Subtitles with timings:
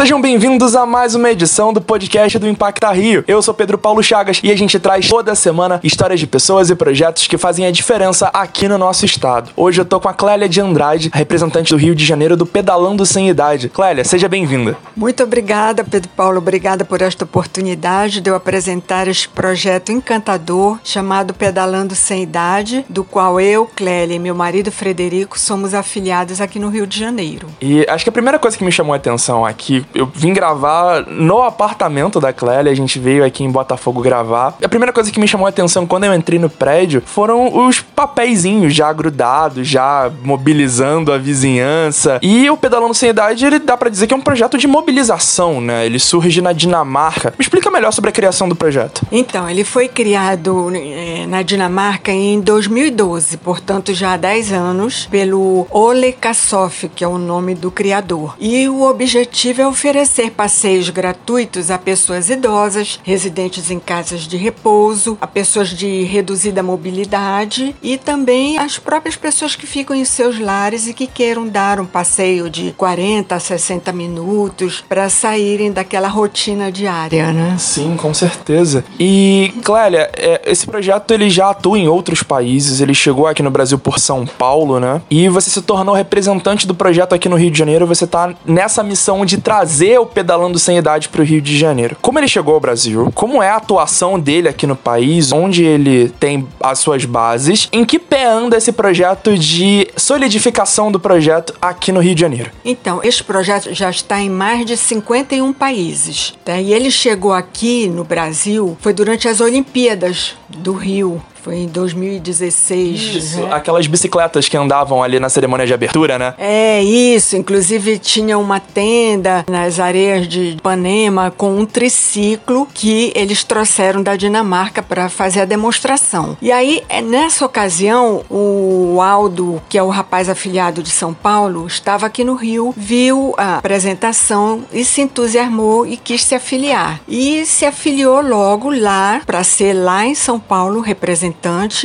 [0.00, 3.22] Sejam bem-vindos a mais uma edição do podcast do Impacta Rio.
[3.28, 6.74] Eu sou Pedro Paulo Chagas e a gente traz toda semana histórias de pessoas e
[6.74, 9.50] projetos que fazem a diferença aqui no nosso estado.
[9.54, 13.04] Hoje eu tô com a Clélia de Andrade, representante do Rio de Janeiro do Pedalando
[13.04, 13.68] Sem Idade.
[13.68, 14.74] Clélia, seja bem-vinda.
[14.96, 16.38] Muito obrigada, Pedro Paulo.
[16.38, 23.04] Obrigada por esta oportunidade de eu apresentar este projeto encantador chamado Pedalando Sem Idade, do
[23.04, 27.48] qual eu, Clélia e meu marido Frederico somos afiliados aqui no Rio de Janeiro.
[27.60, 31.06] E acho que a primeira coisa que me chamou a atenção aqui, eu vim gravar
[31.06, 34.56] no apartamento da Clélia, a gente veio aqui em Botafogo gravar.
[34.62, 37.80] A primeira coisa que me chamou a atenção quando eu entrei no prédio foram os
[37.80, 42.18] papeizinhos já grudados, já mobilizando a vizinhança.
[42.22, 45.60] E o Pedalando Sem Idade, ele dá para dizer que é um projeto de mobilização,
[45.60, 45.86] né?
[45.86, 47.34] Ele surge na Dinamarca.
[47.38, 49.02] Me explica melhor sobre a criação do projeto.
[49.10, 55.66] Então, ele foi criado é, na Dinamarca em 2012, portanto já há 10 anos, pelo
[55.70, 58.36] Ole Kassoff, que é o nome do criador.
[58.38, 65.16] E o objetivo é oferecer passeios gratuitos a pessoas idosas, residentes em casas de repouso,
[65.18, 70.86] a pessoas de reduzida mobilidade e também as próprias pessoas que ficam em seus lares
[70.86, 76.70] e que queiram dar um passeio de 40 a 60 minutos para saírem daquela rotina
[76.70, 77.56] diária, né?
[77.58, 78.84] Sim, com certeza.
[78.98, 83.50] E, Clélia, é, esse projeto ele já atua em outros países, ele chegou aqui no
[83.50, 85.00] Brasil por São Paulo, né?
[85.10, 88.82] E você se tornou representante do projeto aqui no Rio de Janeiro, você tá nessa
[88.82, 89.69] missão de trazer
[90.00, 91.96] o Pedalando Sem Idade para o Rio de Janeiro.
[92.00, 93.10] Como ele chegou ao Brasil?
[93.14, 95.32] Como é a atuação dele aqui no país?
[95.32, 97.68] Onde ele tem as suas bases?
[97.72, 102.50] Em que pé anda esse projeto de solidificação do projeto aqui no Rio de Janeiro?
[102.64, 106.34] Então, esse projeto já está em mais de 51 países.
[106.44, 106.60] Tá?
[106.60, 111.22] E ele chegou aqui no Brasil, foi durante as Olimpíadas do Rio.
[111.42, 113.00] Foi em 2016.
[113.00, 113.48] Isso, né?
[113.50, 116.34] aquelas bicicletas que andavam ali na cerimônia de abertura, né?
[116.38, 117.36] É, isso.
[117.36, 124.16] Inclusive tinha uma tenda nas areias de Ipanema com um triciclo que eles trouxeram da
[124.16, 126.36] Dinamarca para fazer a demonstração.
[126.42, 131.66] E aí, é, nessa ocasião, o Aldo, que é o rapaz afiliado de São Paulo,
[131.66, 137.00] estava aqui no Rio, viu a apresentação e se entusiasmou e quis se afiliar.
[137.08, 141.29] E se afiliou logo lá para ser lá em São Paulo representante.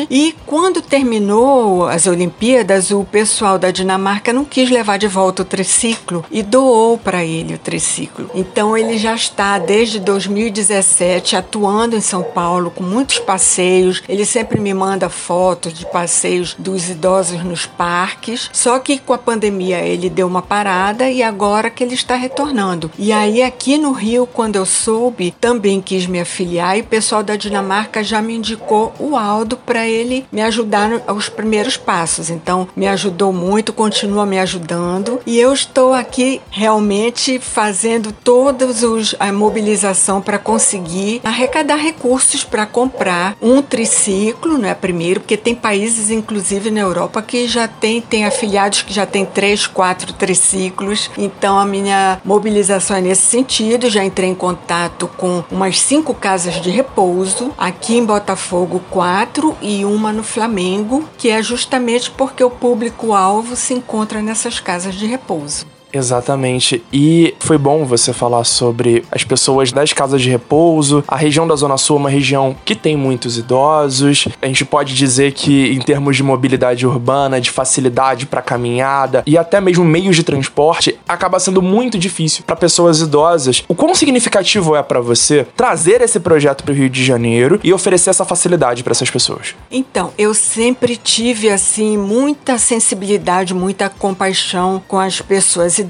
[0.09, 5.45] E quando terminou as Olimpíadas, o pessoal da Dinamarca não quis levar de volta o
[5.45, 8.29] triciclo e doou para ele o triciclo.
[8.33, 14.03] Então ele já está desde 2017 atuando em São Paulo com muitos passeios.
[14.07, 18.49] Ele sempre me manda fotos de passeios dos idosos nos parques.
[18.53, 22.91] Só que com a pandemia ele deu uma parada e agora que ele está retornando.
[22.97, 27.23] E aí aqui no Rio, quando eu soube, também quis me afiliar e o pessoal
[27.23, 32.29] da Dinamarca já me indicou o Aldo para ele me ajudar aos primeiros passos.
[32.29, 39.13] Então, me ajudou muito, continua me ajudando e eu estou aqui realmente fazendo todos os
[39.19, 45.53] a mobilização para conseguir arrecadar recursos para comprar um triciclo, não é primeiro, porque tem
[45.53, 51.09] países inclusive na Europa que já tem tem afiliados que já tem três, quatro triciclos.
[51.17, 53.89] Então, a minha mobilização é nesse sentido.
[53.89, 59.24] Já entrei em contato com umas cinco casas de repouso aqui em Botafogo, quatro
[59.61, 65.05] e uma no Flamengo, que é justamente porque o público-alvo se encontra nessas casas de
[65.05, 65.74] repouso.
[65.95, 66.83] Exatamente.
[66.91, 71.01] E foi bom você falar sobre as pessoas das casas de repouso.
[71.07, 74.27] A região da Zona Sul é uma região que tem muitos idosos.
[74.41, 79.37] A gente pode dizer que, em termos de mobilidade urbana, de facilidade para caminhada e
[79.37, 83.63] até mesmo meios de transporte, acaba sendo muito difícil para pessoas idosas.
[83.67, 87.71] O quão significativo é para você trazer esse projeto para o Rio de Janeiro e
[87.71, 89.55] oferecer essa facilidade para essas pessoas?
[89.71, 95.84] Então, eu sempre tive assim muita sensibilidade, muita compaixão com as pessoas idosas,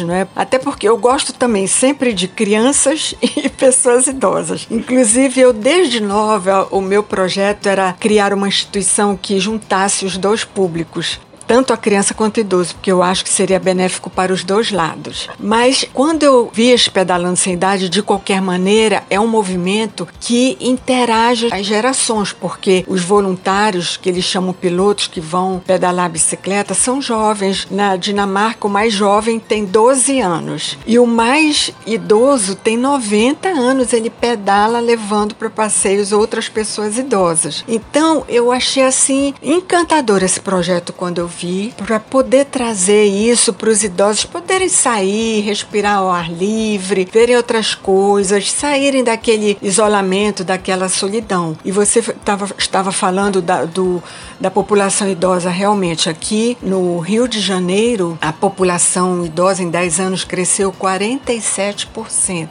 [0.00, 0.26] não é?
[0.34, 4.66] Até porque eu gosto também sempre de crianças e pessoas idosas.
[4.70, 10.44] Inclusive, eu desde nova, o meu projeto era criar uma instituição que juntasse os dois
[10.44, 14.44] públicos tanto a criança quanto o idoso, porque eu acho que seria benéfico para os
[14.44, 15.28] dois lados.
[15.38, 20.56] Mas quando eu vi esse pedalando sem idade, de qualquer maneira, é um movimento que
[20.60, 27.00] interage as gerações, porque os voluntários, que eles chamam pilotos, que vão pedalar bicicleta, são
[27.00, 27.66] jovens.
[27.70, 33.92] Na Dinamarca, o mais jovem tem 12 anos e o mais idoso tem 90 anos.
[33.92, 37.64] Ele pedala levando para passeios outras pessoas idosas.
[37.68, 41.28] Então, eu achei assim encantador esse projeto quando eu
[41.76, 47.74] para poder trazer isso para os idosos poderem sair, respirar ao ar livre, verem outras
[47.74, 51.56] coisas, saírem daquele isolamento, daquela solidão.
[51.64, 54.02] E você tava, estava falando da, do,
[54.40, 60.24] da população idosa realmente aqui no Rio de Janeiro, a população idosa em 10 anos
[60.24, 62.48] cresceu 47%,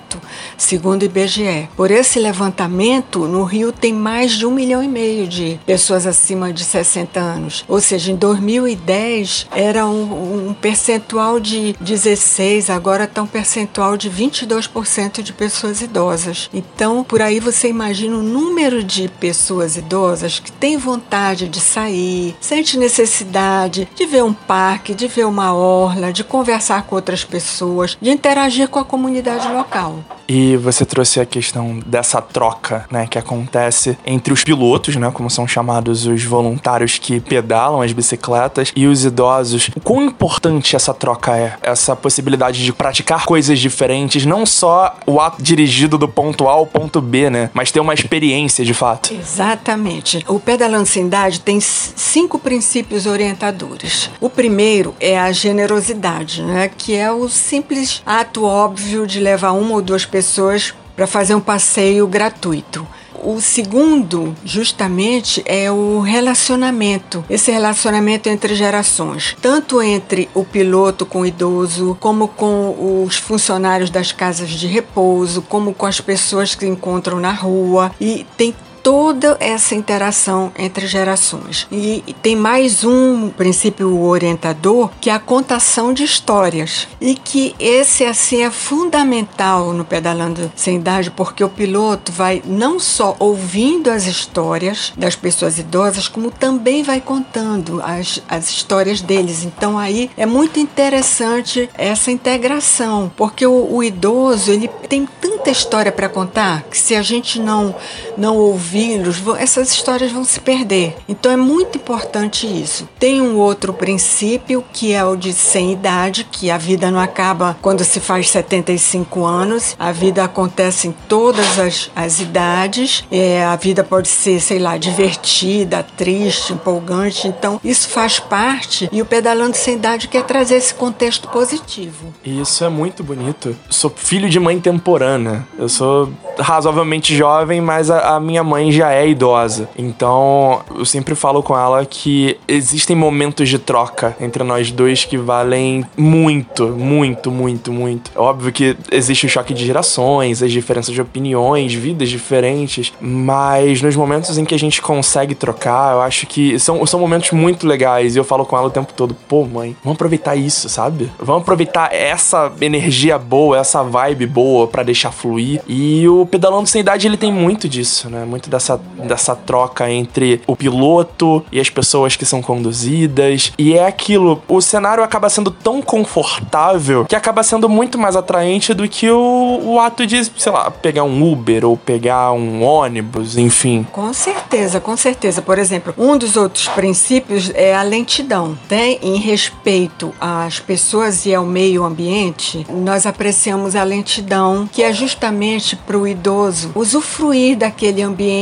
[0.57, 1.69] segundo o IBGE.
[1.75, 6.51] Por esse levantamento, no Rio tem mais de um milhão e meio de pessoas acima
[6.51, 7.65] de 60 anos.
[7.67, 14.09] Ou seja, em 2010 era um, um percentual de 16, agora está um percentual de
[14.09, 16.49] 22% de pessoas idosas.
[16.53, 22.35] Então, por aí você imagina o número de pessoas idosas que têm vontade de sair,
[22.39, 27.97] sente necessidade de ver um parque, de ver uma orla, de conversar com outras pessoas,
[28.01, 29.99] de interagir com a comunidade local.
[30.27, 35.29] E você trouxe a questão dessa troca, né, que acontece entre os pilotos, né, como
[35.29, 39.69] são chamados os voluntários que pedalam as bicicletas, e os idosos.
[39.75, 41.57] O quão importante essa troca é?
[41.61, 46.65] Essa possibilidade de praticar coisas diferentes, não só o ato dirigido do ponto A ao
[46.65, 49.13] ponto B, né, mas ter uma experiência de fato.
[49.13, 50.23] Exatamente.
[50.27, 54.09] O Pedalando Sem Idade tem cinco princípios orientadores.
[54.19, 59.73] O primeiro é a generosidade, né, que é o simples ato óbvio de levar uma
[59.73, 62.87] ou duas pessoas para fazer um passeio gratuito.
[63.21, 67.25] O segundo, justamente, é o relacionamento.
[67.29, 73.89] Esse relacionamento entre gerações, tanto entre o piloto com o idoso, como com os funcionários
[73.89, 77.91] das casas de repouso, como com as pessoas que encontram na rua.
[77.99, 81.67] E tem toda essa interação entre gerações.
[81.71, 86.87] E tem mais um princípio orientador que é a contação de histórias.
[87.01, 92.79] E que esse assim é fundamental no pedalando sem idade, porque o piloto vai não
[92.79, 99.43] só ouvindo as histórias das pessoas idosas, como também vai contando as, as histórias deles.
[99.43, 105.91] Então aí é muito interessante essa integração, porque o, o idoso ele tem tanta história
[105.91, 107.73] para contar que se a gente não
[108.15, 110.95] não ouvir ouvi-los, essas histórias vão se perder.
[111.07, 112.87] Então é muito importante isso.
[112.99, 117.57] Tem um outro princípio que é o de sem idade, que a vida não acaba
[117.61, 123.55] quando se faz 75 anos, a vida acontece em todas as, as idades, é, a
[123.55, 129.55] vida pode ser, sei lá, divertida, triste, empolgante, então isso faz parte e o Pedalando
[129.55, 132.13] Sem Idade quer trazer esse contexto positivo.
[132.23, 133.55] Isso é muito bonito.
[133.69, 138.71] sou filho de mãe temporânea, eu sou razoavelmente jovem, mas a, a minha mãe mãe
[138.71, 139.69] já é idosa.
[139.77, 145.17] Então, eu sempre falo com ela que existem momentos de troca entre nós dois que
[145.17, 148.11] valem muito, muito, muito, muito.
[148.15, 153.81] É óbvio que existe o choque de gerações, as diferenças de opiniões, vidas diferentes, mas
[153.81, 157.67] nos momentos em que a gente consegue trocar, eu acho que são, são momentos muito
[157.67, 161.11] legais e eu falo com ela o tempo todo: pô, mãe, vamos aproveitar isso, sabe?
[161.19, 165.61] Vamos aproveitar essa energia boa, essa vibe boa para deixar fluir.
[165.67, 168.25] E o Pedalando Sem Idade ele tem muito disso, né?
[168.25, 173.51] Muito dessa, dessa troca entre o piloto e as pessoas que são conduzidas.
[173.57, 178.73] E é aquilo, o cenário acaba sendo tão confortável que acaba sendo muito mais atraente
[178.73, 183.37] do que o, o ato de, sei lá, pegar um Uber ou pegar um ônibus,
[183.37, 183.85] enfim.
[183.91, 185.41] Com certeza, com certeza.
[185.41, 188.57] Por exemplo, um dos outros princípios é a lentidão.
[188.69, 188.97] Né?
[189.01, 195.75] Em respeito às pessoas e ao meio ambiente, nós apreciamos a lentidão, que é justamente
[195.75, 198.34] para o idoso usufruir daquele ambiente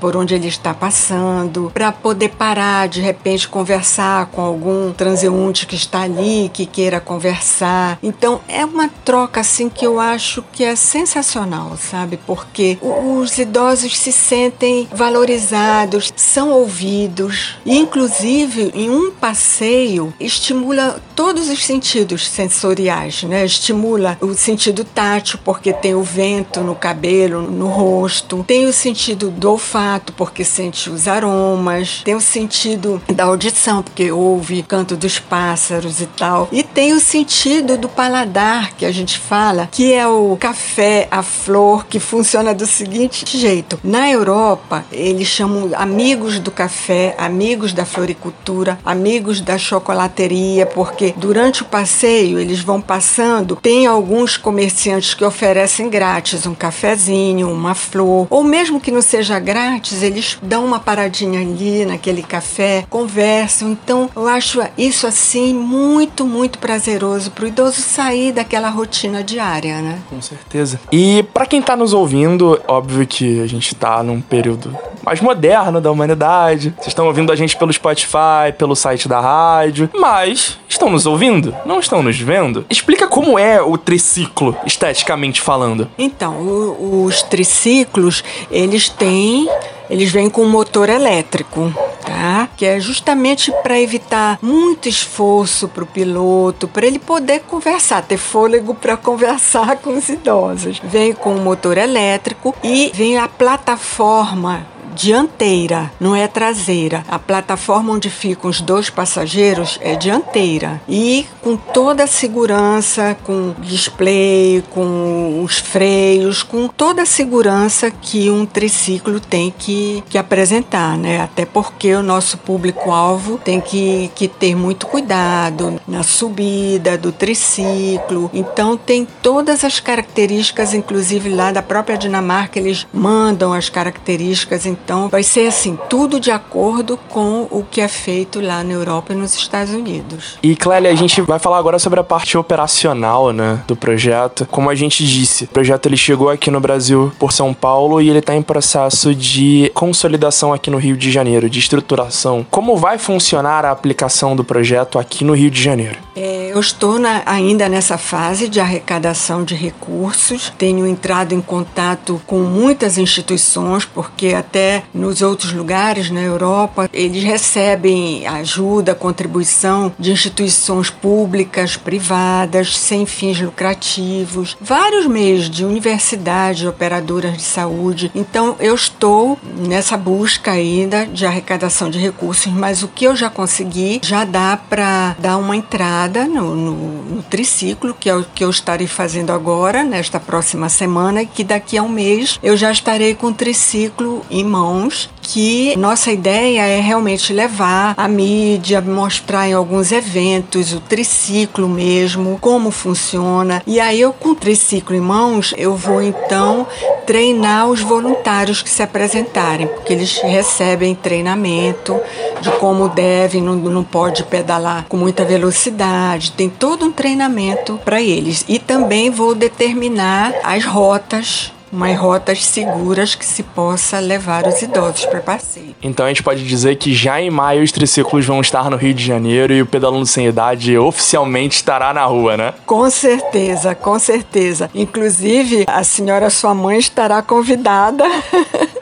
[0.00, 5.74] por onde ele está passando, para poder parar, de repente, conversar com algum transeunte que
[5.74, 7.98] está ali, que queira conversar.
[8.02, 12.18] Então, é uma troca assim que eu acho que é sensacional, sabe?
[12.26, 21.48] Porque os idosos se sentem valorizados, são ouvidos, e inclusive em um passeio estimula todos
[21.48, 23.44] os sentidos sensoriais, né?
[23.44, 29.30] Estimula o sentido tátil, porque tem o vento no cabelo, no rosto, tem o sentido
[29.40, 34.96] do olfato, porque sente os aromas, tem o sentido da audição, porque ouve o canto
[34.96, 39.92] dos pássaros e tal, e tem o sentido do paladar, que a gente fala, que
[39.92, 43.80] é o café, a flor, que funciona do seguinte jeito.
[43.82, 51.62] Na Europa, eles chamam amigos do café, amigos da floricultura, amigos da chocolateria, porque durante
[51.62, 58.26] o passeio eles vão passando, tem alguns comerciantes que oferecem grátis um cafezinho, uma flor,
[58.28, 63.70] ou mesmo que não seja seja grátis, eles dão uma paradinha ali naquele café, conversam.
[63.70, 69.80] Então, eu acho isso assim muito, muito prazeroso para o idoso sair daquela rotina diária,
[69.80, 69.98] né?
[70.08, 70.80] Com certeza.
[70.90, 75.80] E para quem tá nos ouvindo, óbvio que a gente tá num período mais moderno
[75.80, 76.74] da humanidade.
[76.76, 81.54] Vocês estão ouvindo a gente pelo Spotify, pelo site da rádio, mas estão nos ouvindo?
[81.66, 82.64] Não estão nos vendo?
[82.70, 85.86] Explica como é o triciclo, esteticamente falando.
[85.98, 89.46] Então, o, os triciclos, eles têm
[89.90, 91.74] eles vêm com motor elétrico,
[92.06, 92.48] tá?
[92.56, 98.16] Que é justamente para evitar muito esforço para o piloto, para ele poder conversar, ter
[98.16, 100.80] fôlego para conversar com os idosos.
[100.84, 107.04] Vem com motor elétrico e vem a plataforma dianteira, não é traseira.
[107.08, 110.80] A plataforma onde ficam os dois passageiros é dianteira.
[110.88, 118.30] E com toda a segurança, com display, com os freios, com toda a segurança que
[118.30, 121.20] um triciclo tem que, que apresentar, né?
[121.20, 128.30] Até porque o nosso público-alvo tem que, que ter muito cuidado na subida do triciclo.
[128.32, 135.08] Então tem todas as características, inclusive lá da própria Dinamarca, eles mandam as características então,
[135.08, 139.16] vai ser assim, tudo de acordo com o que é feito lá na Europa e
[139.16, 140.38] nos Estados Unidos.
[140.42, 144.46] E, Clélia, a gente vai falar agora sobre a parte operacional, né, do projeto.
[144.50, 148.08] Como a gente disse, o projeto ele chegou aqui no Brasil por São Paulo e
[148.08, 152.46] ele está em processo de consolidação aqui no Rio de Janeiro, de estruturação.
[152.50, 155.98] Como vai funcionar a aplicação do projeto aqui no Rio de Janeiro?
[156.16, 160.52] É, eu estou na, ainda nessa fase de arrecadação de recursos.
[160.58, 167.22] Tenho entrado em contato com muitas instituições, porque até nos outros lugares, na Europa, eles
[167.22, 177.36] recebem ajuda, contribuição de instituições públicas, privadas, sem fins lucrativos, vários meios de universidades, operadoras
[177.36, 178.10] de saúde.
[178.14, 183.30] Então, eu estou nessa busca ainda de arrecadação de recursos, mas o que eu já
[183.30, 186.72] consegui já dá para dar uma entrada no, no,
[187.16, 191.44] no triciclo, que é o que eu estarei fazendo agora, nesta próxima semana, e que
[191.44, 196.10] daqui a um mês eu já estarei com o triciclo em mão mãos que nossa
[196.10, 203.62] ideia é realmente levar a mídia, mostrar em alguns eventos o triciclo mesmo, como funciona.
[203.66, 206.66] E aí eu com o triciclo em mãos, eu vou então
[207.06, 211.98] treinar os voluntários que se apresentarem, porque eles recebem treinamento
[212.40, 218.02] de como devem, não, não pode pedalar com muita velocidade, tem todo um treinamento para
[218.02, 218.44] eles.
[218.48, 225.06] E também vou determinar as rotas mais rotas seguras que se possa levar os idosos
[225.06, 225.74] para passeio.
[225.82, 228.94] Então a gente pode dizer que já em maio os triciclos vão estar no Rio
[228.94, 232.54] de Janeiro e o Pedalando Sem Idade oficialmente estará na rua, né?
[232.66, 234.70] Com certeza, com certeza.
[234.74, 238.04] Inclusive, a senhora sua mãe estará convidada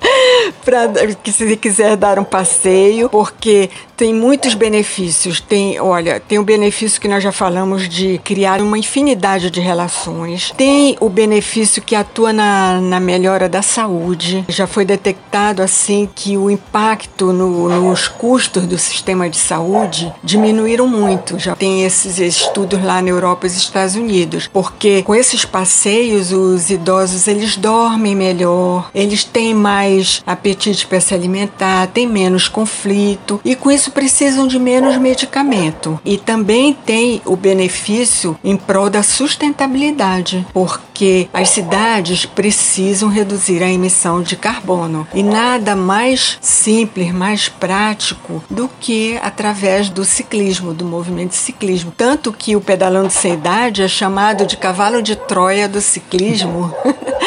[0.64, 5.40] para que se quiser dar um passeio, porque tem muitos benefícios.
[5.40, 10.52] Tem, olha, tem o benefício que nós já falamos de criar uma infinidade de relações.
[10.56, 14.44] Tem o benefício que atua na, na melhora da saúde.
[14.48, 20.86] Já foi detectado assim que o impacto no, nos custos do sistema de saúde diminuíram
[20.86, 21.36] muito.
[21.36, 26.30] Já tem esses estudos lá na Europa e nos Estados Unidos, porque com esses passeios
[26.30, 33.40] os idosos eles dormem melhor, eles têm mais apetite para se alimentar, têm menos conflito
[33.44, 35.98] e com isso isso precisam de menos medicamento.
[36.04, 43.70] E também tem o benefício em prol da sustentabilidade, porque as cidades precisam reduzir a
[43.70, 45.06] emissão de carbono.
[45.14, 51.92] E nada mais simples, mais prático do que através do ciclismo, do movimento de ciclismo.
[51.96, 56.72] Tanto que o pedalando sem idade é chamado de cavalo de Troia do ciclismo.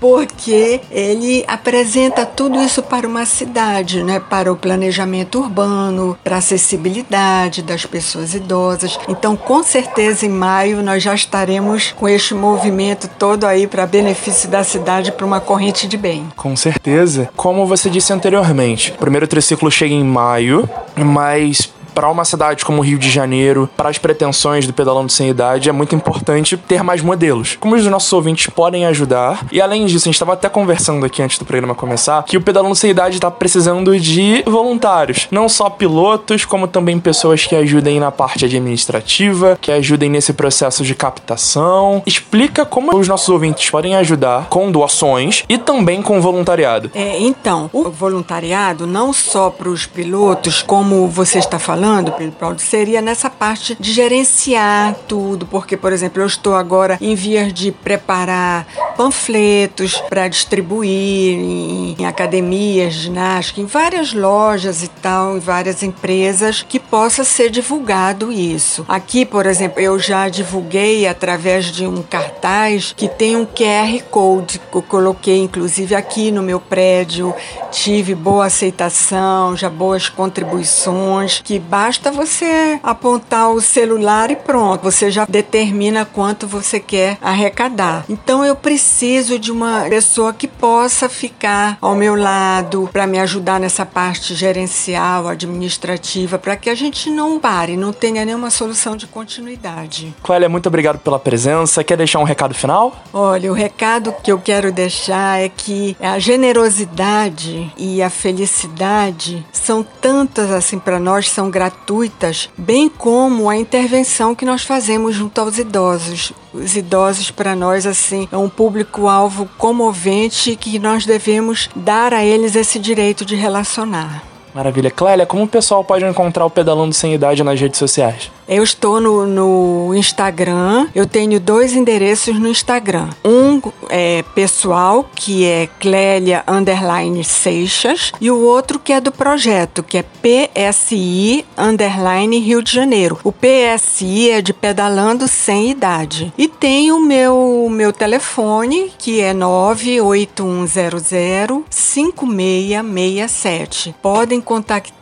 [0.00, 4.20] porque ele apresenta tudo isso para uma cidade, né?
[4.20, 8.98] para o planejamento urbano, para a acessibilidade das pessoas idosas.
[9.08, 14.48] Então, com certeza, em maio nós já estaremos com este movimento todo aí para benefício
[14.48, 16.28] da cidade, para uma corrente de bem.
[16.36, 17.28] Com certeza.
[17.36, 22.78] Como você disse anteriormente, o primeiro triciclo chega em maio, mas para uma cidade como
[22.78, 26.80] o Rio de Janeiro, para as pretensões do Pedalando Sem Idade, é muito importante ter
[26.80, 27.56] mais modelos.
[27.58, 29.44] Como os nossos ouvintes podem ajudar.
[29.50, 32.40] E além disso, a gente estava até conversando aqui antes do programa começar, que o
[32.40, 35.26] Pedalando Sem Idade está precisando de voluntários.
[35.32, 40.84] Não só pilotos, como também pessoas que ajudem na parte administrativa, que ajudem nesse processo
[40.84, 42.00] de captação.
[42.06, 46.92] Explica como os nossos ouvintes podem ajudar com doações e também com voluntariado.
[46.94, 52.36] É, então, o voluntariado, não só para os pilotos, como você está falando, falando, Pedro
[52.36, 57.50] Paulo, seria nessa parte de gerenciar tudo, porque, por exemplo, eu estou agora em vias
[57.50, 65.40] de preparar panfletos para distribuir em, em academias, ginástica, em várias lojas e tal, em
[65.40, 68.84] várias empresas que possa ser divulgado isso.
[68.86, 74.58] Aqui, por exemplo, eu já divulguei através de um cartaz que tem um QR Code
[74.58, 77.34] que eu coloquei inclusive aqui no meu prédio,
[77.70, 85.12] tive boa aceitação, já boas contribuições, que basta você apontar o celular e pronto, você
[85.12, 88.04] já determina quanto você quer arrecadar.
[88.08, 93.60] Então eu preciso de uma pessoa que possa ficar ao meu lado para me ajudar
[93.60, 99.06] nessa parte gerencial, administrativa, para que a gente não pare, não tenha nenhuma solução de
[99.06, 100.12] continuidade.
[100.24, 101.84] Clélia, muito obrigado pela presença.
[101.84, 103.04] Quer deixar um recado final?
[103.12, 109.84] Olha, o recado que eu quero deixar é que a generosidade e a felicidade são
[109.84, 115.58] tantas assim para nós, são gratuitas, bem como a intervenção que nós fazemos junto aos
[115.58, 116.32] idosos.
[116.54, 122.54] Os idosos para nós assim é um público-alvo comovente que nós devemos dar a eles
[122.54, 124.22] esse direito de relacionar.
[124.54, 124.88] Maravilha.
[124.88, 128.30] Clélia, como o pessoal pode encontrar o Pedalando Sem Idade nas redes sociais?
[128.48, 133.10] Eu estou no, no Instagram, eu tenho dois endereços no Instagram.
[133.22, 139.82] Um é pessoal, que é Clélia Underline Seixas, e o outro que é do projeto,
[139.82, 143.18] que é PSI Underline Rio de Janeiro.
[143.22, 146.32] O PSI é de Pedalando Sem Idade.
[146.38, 153.94] E tem o meu, meu telefone, que é 98100 5667.
[154.00, 154.96] Podem contactar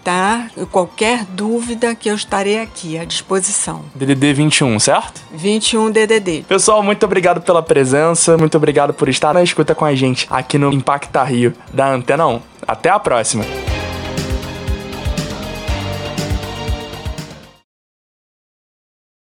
[0.70, 3.84] qualquer dúvida que eu estarei aqui à disposição.
[3.94, 5.20] DDD 21, certo?
[5.32, 6.44] 21 DDD.
[6.48, 10.58] Pessoal, muito obrigado pela presença, muito obrigado por estar na escuta com a gente aqui
[10.58, 12.40] no Impacta Rio da Antena 1.
[12.66, 13.44] Até a próxima!